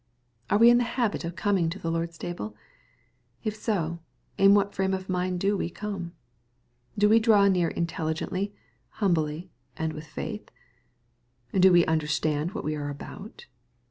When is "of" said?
1.23-1.35, 4.95-5.07